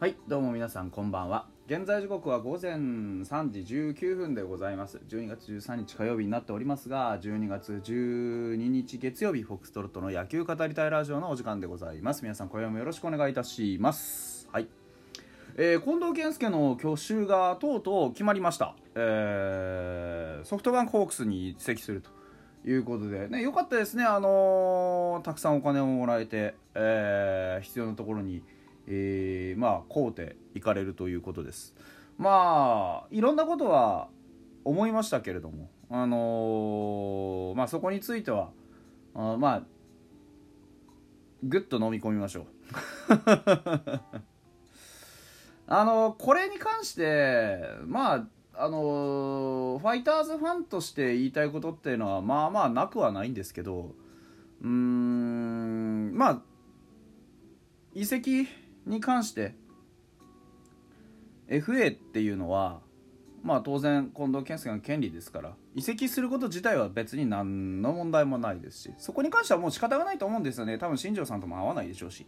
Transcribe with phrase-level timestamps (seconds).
[0.00, 1.48] はいどうも皆さんこんばんは。
[1.66, 5.00] 現在時刻は午前3時19分でございます。
[5.08, 12.22] 12月13日火曜日になっておりますが12月12日月曜日フォックストロットの野球語りたいラジオのお時間でございます。
[12.22, 14.48] 皆さん今夜もよろしくお願いいたします。
[14.52, 14.68] はい。
[15.56, 22.10] えー、近藤健介の去就がとうとう決まりました、えー、ソフトバンクホークスに移籍すると
[22.64, 28.44] いうことで、ね、よかったですね、あのー、たくさんお金をもらえて、えー、必要なところに、
[28.90, 31.74] えー、まあ、買うていかれるということです。
[32.16, 34.08] まあ、いろんなことは
[34.64, 38.50] 思いましたけれども、あのまあ、そこについては、
[39.14, 39.62] あまあ、
[41.42, 42.46] ぐっと飲み込みましょう。
[45.70, 53.94] あのこれに関してまああのファイターズファンとして言いたいことっていうのはまあまあなくはないんですけど
[54.62, 56.42] うーんまあ
[57.94, 58.48] 移籍
[58.88, 59.54] に関して
[61.48, 62.80] FA っていうのは
[63.42, 70.78] まあ当然近藤健介の権利ですから移籍すること自体は別に何の問題もないですしそこに関してはもう仕方がないと思うんですよね。
[70.78, 72.26] 多分新庄さんとも合わないでしょうし。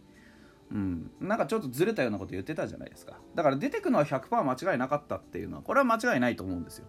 [0.71, 3.19] うん、なんかちょっとずれたようなこと言ってたじゃないですか。
[3.35, 6.85] だから出てくのは100%間違いなかったっていうのはこれは間違いないと思うんですよ。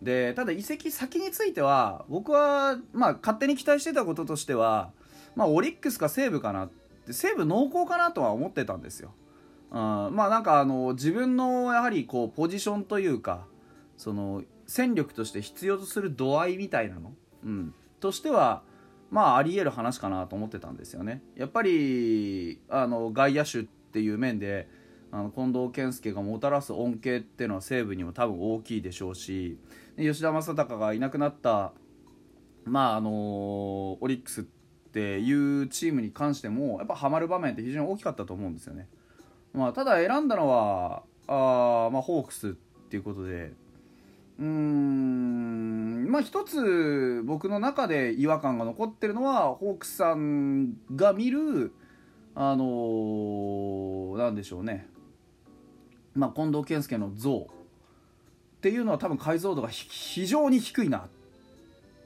[0.00, 4.92] でただ移籍先については僕はまあ勝手に期待してたこととしては
[5.34, 6.70] まあオリックスか西武かなっ
[7.12, 9.12] 西武濃厚かなとは思ってたんですよ、
[9.70, 13.46] うん、まあなんかあの自分のやはりこうポジションというか
[13.96, 17.12] その戦力として必要とする度合いみたいなの、
[17.44, 18.62] うん、としては
[19.10, 21.22] まああり得る話かなと思ってたんですよね。
[21.36, 24.68] やっぱりあの外野手っていう面で
[25.12, 29.58] あの近藤健介がもたらす恩恵っていうのは西武にも多分大きいでしょうし
[29.96, 31.72] 吉田正尚がいなくなった
[32.64, 34.55] まああのオリックスって
[34.96, 38.88] ていうチームに関してもやっぱハマる場面って非常に大きかったと思うんですよね。
[39.52, 42.52] まあ、ただ選んだのはあ、まあ、ホークスっ
[42.88, 43.52] ていうことで
[44.38, 51.72] うーんまあ一つ僕の中で違和感が残ってるのはホークスさんが見る
[52.34, 54.88] あのー、なんでしょうね
[56.14, 61.08] まあ近藤健介の像っていうのは多分解像度が非常に低いなっ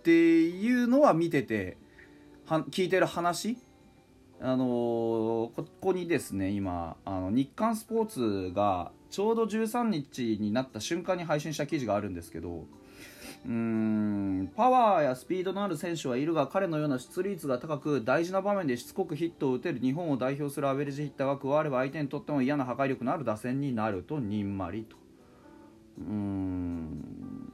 [0.02, 1.76] ていうのは見てて
[2.50, 3.56] は聞いてる話？
[4.40, 12.64] あのー、ここにですね今あの日刊スポーツがちょうど13日になった瞬間に配信した記事があるんですけど
[13.46, 24.96] うーんパワーやスピードのある選手はいるが彼のような出塁率が高く大事な場面でしつこくヒットを打てる日本を代表するアベレージヒッターが加われば相手にとっても嫌な破壊力のある打線になるとにんまりと。
[26.00, 27.49] うーん。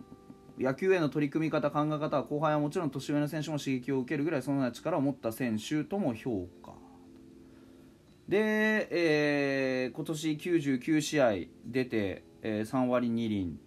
[0.59, 6.72] 野球への取り組み方考え方は後輩はもちろん年上の選手も刺激を受けるぐらいそのような力を持った選手とも評価。
[8.28, 11.33] で、えー、今年99試合
[11.65, 13.59] 出て、えー、3割2厘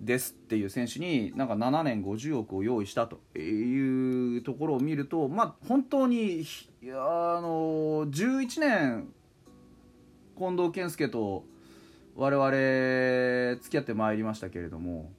[0.00, 6.44] ですっていう選手になんか7年50億を用意したというところを見ると、まあ、本当に
[6.84, 9.08] あの11年
[10.38, 11.44] 近藤健介と
[12.16, 15.12] 我々付き合ってまいりましたけれども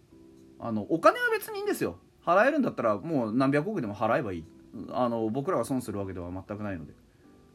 [0.60, 1.98] あのお金は別にいいんですよ。
[2.26, 4.44] 払えるんだったらもう何百億でも払えばいい。
[4.92, 6.94] あの僕らが損するわけでは全くないので。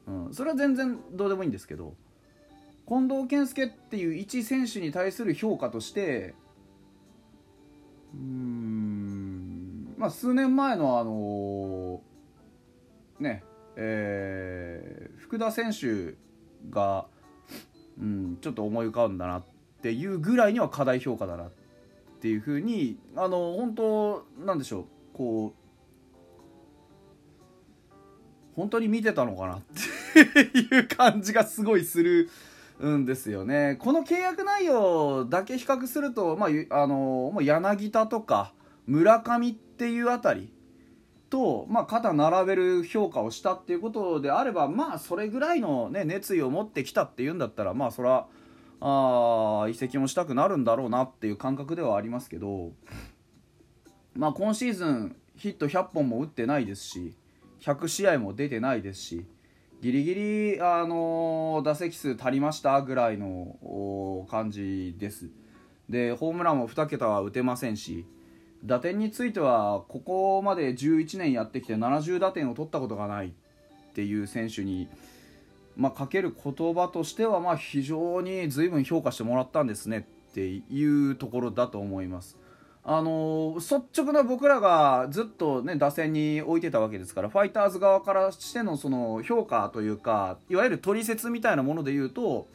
[0.06, 1.94] うん、それは全然どうでもいいんですけど
[2.88, 6.34] 近藤健介っていう一選手に対する評価として
[8.12, 12.02] うんまあ数年前のあの
[13.20, 13.44] ね
[13.76, 16.14] えー、福田選手
[16.70, 17.06] が、
[18.00, 19.44] うん、ちょっと思い浮かんだなっ
[19.82, 21.50] ていうぐらいには過大評価だなっ
[22.20, 25.62] ていうふうにあの本当なんでしょうこう
[28.54, 29.62] 本当に見てたのかなっ
[30.32, 32.30] ていう感じがすごいする
[32.84, 33.76] んですよね。
[33.80, 38.52] この契約内容だけ比較すると、まあ、あのもう柳田とか
[38.86, 40.52] 村上っていうあたり
[41.32, 48.26] と、まあ、肩並べる評価をしたっていうことであればまあそれぐらいの、ね、熱意を持ってきたっていうんだったらまあそれは
[48.82, 52.72] あ移籍もしたくなるんだろうなっていう感覚ではありますけど、
[54.14, 57.14] まあ、今シーズンヒット100本も打ってないですし
[57.62, 59.24] 100試合も出てないですし
[59.80, 65.28] ギリギリ、あの打席数足りましたぐらいの感じです。
[65.88, 68.06] でホームランも2桁は打てませんし
[68.64, 73.30] 打点についてはここまで11年やってきて70打点を取ったことがないっ
[73.94, 74.88] ていう選手に、
[75.76, 82.38] まあ、かける言葉としてはまあ非常に随分評価してもらったんですねっていうところだと思います。
[82.84, 92.48] あの率直な僕らがずっと、ね、打線に置いてたわけですからファイターズ側からしてのその評価というかいわゆる取説みたいなもので言うと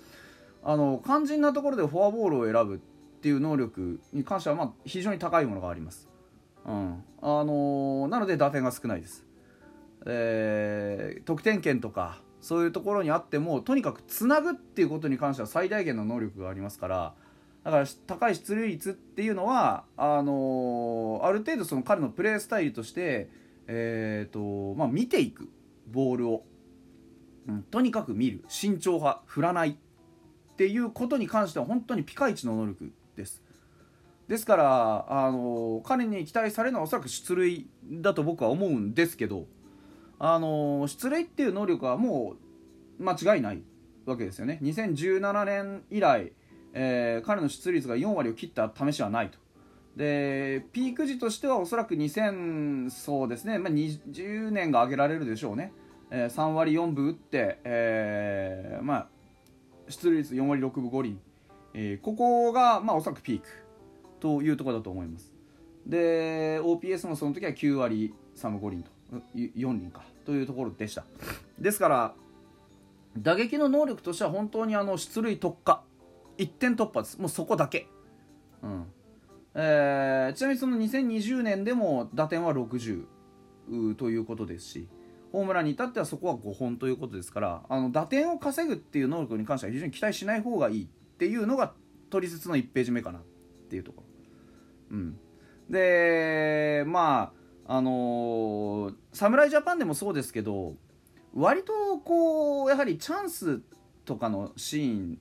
[0.66, 2.82] あの肝心なところでフォアボールを選ぶ
[3.18, 6.08] っていう能力に関してはまあ非常に高いものがあります。
[6.66, 9.26] うんあのなので打点が少ないです。
[10.06, 17.14] えー、得点圏とかそういうところにあってもとにかくつなぐっていうことに関しては最大限の能力がありますから
[17.64, 23.30] だから高い出塁率っていうのはあのー、ある程度その彼のプレースタイルとして、
[23.68, 25.50] えーとまあ、見ていく
[25.88, 26.46] ボールを、
[27.50, 33.44] うん、とにかく見る慎重派振らないっていうことに関しては本当にピカイチの能力です。
[34.30, 39.46] ですからあの、彼に期待されるのはおそらく出塁だと僕は思うんですけど
[40.20, 42.36] あの出塁っていう能力はも
[43.00, 43.62] う間違いない
[44.06, 44.60] わけですよね。
[44.64, 46.32] 2017年以来、
[46.74, 49.38] えー、彼の出塁率が4割を切った試しはないと。
[49.96, 55.74] でピーク時としてはおそらく2000そうですね、まあ、20年が挙げられるでしょうね、
[56.12, 59.08] えー、3割4分打って、えー、まあ
[59.90, 61.20] 出塁率4割6分5厘、
[61.80, 63.48] えー、ここが、まあ、おそらくピーク
[64.20, 65.32] というところだと思います。
[65.86, 68.90] で OPS もその時は9割3分5厘と
[69.36, 71.06] 4人かというところでした。
[71.60, 72.14] ですから
[73.16, 75.84] 打撃の能力としては本当にあの出塁特化。
[76.40, 77.20] 1点突破です。
[77.20, 77.88] もうそこだけ、
[78.64, 78.86] うん。
[79.54, 83.06] えー、ちなみにその2020年でも打点は60
[83.96, 84.88] ということですし
[85.32, 90.88] ホームランに至ってはそこは5本ということですからあの打点を稼ぐっていう能力に関しては非常に期待しない方がいい。
[91.18, 91.74] っていうのが
[92.12, 93.22] 取説の1ページ目かなっ
[93.72, 94.04] ていうとこ
[94.92, 95.18] ろ、うん、
[95.68, 97.34] でま
[97.66, 100.76] ああのー、侍ジャパンでもそうですけど
[101.34, 103.62] 割とこうやはりチャンス
[104.06, 105.20] とかのシーン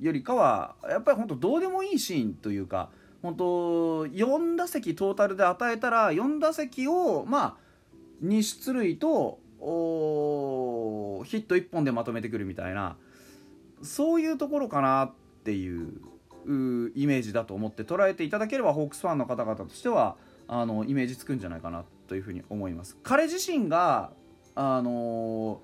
[0.00, 2.90] よりかはやっぱり本当どうでもいいシーンというか
[3.22, 7.56] 本当4打席トータルで与えたら4打席をまあ
[8.24, 9.64] 2出塁とヒ
[11.38, 12.96] ット1本でまとめてくるみたいな
[13.80, 16.00] そういうところかなってていう
[16.94, 20.16] イメージだと思って捉えていただければホークスファンの方々としては
[20.48, 22.96] あのイメージつくんじゃないかなというふうに思います。
[23.04, 24.10] 彼自身が
[24.56, 25.60] あの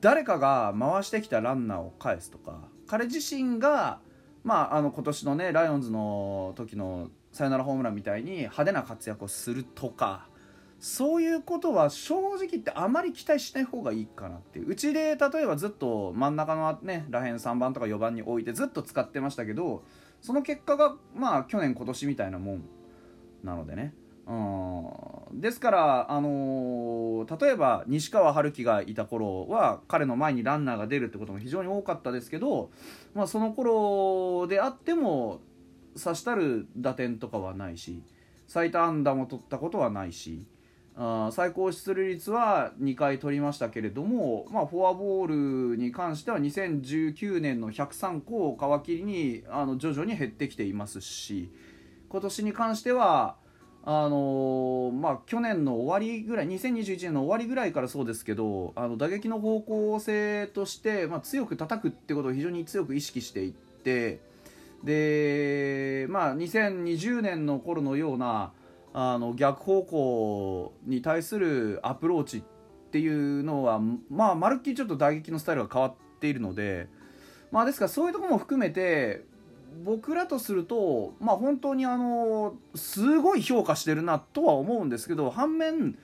[0.00, 3.98] 誰かが回してきたランナーを返すとか彼自身が
[4.44, 10.28] まああの今年のねライオンズの時のサヨナラホームランみたいに派手な活躍をするとか
[10.78, 14.68] そういうことは正直ってあまり期待しない方がいいかなっていう。
[14.68, 19.82] うちで例えばずっと真ん中のねらへん3番とか4番に置いてずっと使ってましたけど
[20.20, 22.64] その結果がまあ去年今年みたいなもん
[23.42, 23.94] なのでね。
[24.26, 25.40] うん。
[25.40, 32.70] ですから、あのー、例えば西川春樹がいた頃は彼の前にランナーが出るってことも非常に多かったですけど、
[33.14, 35.40] まあ、その頃であっても
[35.94, 38.02] 差したる打点とかはないし
[38.48, 40.44] 最多安打も取ったことはないし
[41.30, 51.50] 最高出塁率は2回取りましたけれども、まあ、フォアボールに関しては2019年の103個を皮切りにあの徐々に減ってきていますし
[52.08, 53.36] 今年に関しては
[53.84, 64.20] あの、まあ、去年の終わりぐらい2021年の終わりぐらいからそうですけどあの打撃の方向性として、まあ、強く叩くってことを非常に強く意識していって
[64.82, 68.52] で、まあ、2020年の頃のような
[68.98, 72.42] あの逆方向に対するアプローチっ
[72.90, 76.88] ていうのはまあまるっきりちょっと打撃のスタイルが変わっているので
[77.52, 79.22] まあですからそういうとこも含めて
[79.84, 85.98] 僕らとするとまあ本当にあのすごい評価してるなとは思うんですけど反面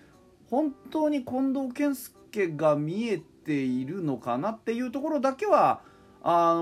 [0.51, 5.81] 本当に近藤健介が見えているのかなっていうところだけは
[6.23, 6.61] あの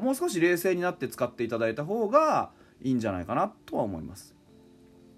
[0.00, 4.37] もう少し冷静になって使っていただいた方がいいんじゃないかなとは思います。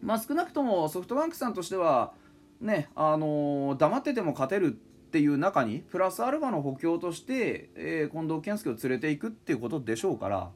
[0.02, 2.12] まあ、少なくともソフトバンクさんとしては、
[2.60, 4.70] ねあのー、黙ってても勝てるっ
[5.10, 10.50] ていう中にプラスアルファの補強として、えー、近藤健介を連れていくっていうことでしょうから、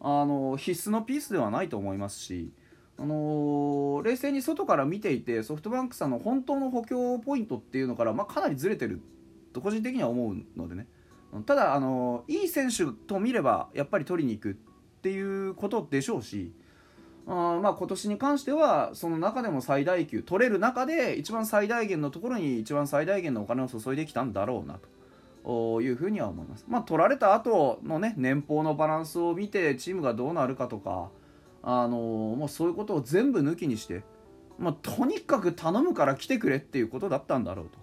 [0.00, 2.52] あのー、必須のピースではないと思いますし、
[2.98, 9.00] あの冷静に外から見ていてソフトバンクさんの本当の補強ポイントっていうのから、まあ、かなりずれてる
[9.52, 10.86] と個人的には思うのでね。
[11.46, 14.54] ただ、あのいい選手と見ればやっぱり取りに行くっ
[15.00, 16.52] ていうことでしょうし
[17.26, 24.78] あまあ今年に関してはその中でも最大級取れる中で一番最大限のところに一番最大限のお金を注いできたんだろうな
[25.44, 26.64] というふうには思います。
[26.68, 31.10] まあ、取られた後のね年俸のバランスを見てチームがどうなるかとか、
[31.62, 34.02] あのもうそういうことを全部抜きにして、
[34.58, 37.82] まあ、とにかく頼むから来てくれっていうことだったんだろうと。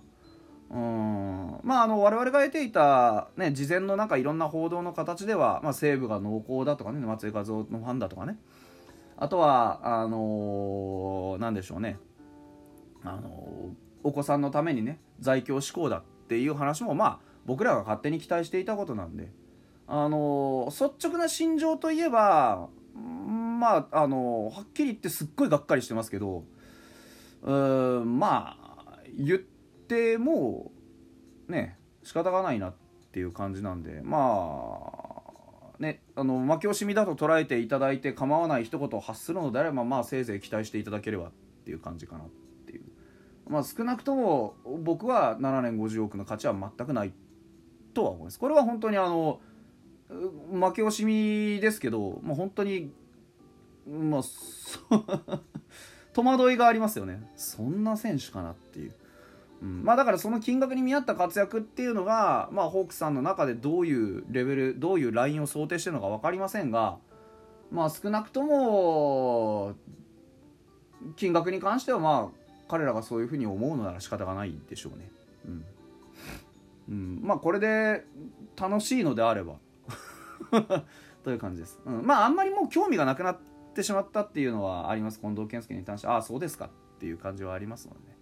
[0.72, 8.38] うんまあ、あの我々が得ていた、ね、事前のなんかいろんな報道の形では、まあ、西武が濃厚だとかね松井稼頭央のファンだとかね
[9.22, 12.00] あとはあのー、でしょうね。
[13.04, 13.74] あのー、
[14.04, 19.32] お子さんのためにね在京志向だっていう話もまあ僕らが勝手に期待していたことなんで。
[19.92, 26.46] あのー、率直な心情といえばまああのはっきり言ってすっごいがっかりしてますけど
[27.42, 28.56] うーんま
[28.88, 30.72] あ言っても
[31.48, 32.74] ね仕方がないなっ
[33.12, 34.99] ていう感じなんでまあ
[35.80, 41.32] ねあの負け惜しみだと捉えていただいて構わない一言を発するのであればまあせいぜい期待していただければっ
[41.66, 42.28] ていう感じかなっ
[42.66, 42.84] ていう。
[43.48, 47.14] まあ少なくとも僕は7年50億の価値は全くない
[47.94, 48.40] とは思います。
[48.40, 49.40] これは本当にあの
[50.10, 52.92] 負け惜しみですけど、まあ、本当に
[53.88, 54.22] まあ
[56.14, 57.22] 戸惑いがありますよね。
[57.36, 58.94] そんな選手かなっていう、
[59.62, 66.98] うん、まあだからその金額に見合った活躍っていうのがまあホークスさんの中でどういうレベルどういうラインを想定してるのか分かりませんが
[67.72, 69.75] まあ少なくとも
[71.16, 72.39] 金額に関してはまあ
[72.70, 75.12] 彼らがそういうふうに思うのなら仕方がないでしょうね。
[75.46, 75.66] うん、
[76.89, 78.06] うん、まあこれで
[78.56, 79.56] 楽しいのであれば
[81.24, 83.38] という感じです、うん、まああんまりもう興味がなくなっ
[83.74, 85.20] てしまったっていうのはあります。
[85.20, 88.18] 近藤健介に対してああそうですかっていう感じはありますので、ね、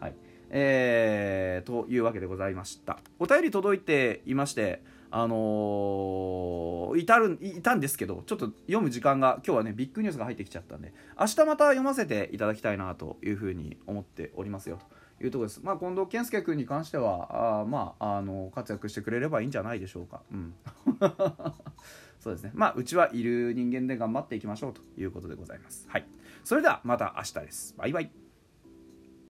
[0.00, 0.14] はい。
[0.50, 15.60] えー、というわけでございましたお便り届いていましてあのー、いたるいたんですけどちょっと読む時間が今日はねビッグニュースが入ってきちゃったんで明日また読ませていただきたいなというふうに思っておりますよというところです。
[15.62, 20.20] まあ、近藤健介君に関してはあまああの活躍してくれればいいんじゃないでしょうか。
[20.30, 20.54] うん
[22.20, 22.50] そうですね。
[22.54, 25.86] まあ、うちはいる人間で頑張っていきましょうということでございます。
[25.88, 26.06] はい。
[26.42, 27.74] それではまた明日です。
[27.78, 28.25] バイバイ。